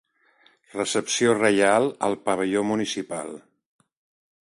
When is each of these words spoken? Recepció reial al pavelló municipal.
Recepció 0.77 1.35
reial 1.37 1.91
al 2.09 2.19
pavelló 2.25 2.67
municipal. 2.73 3.41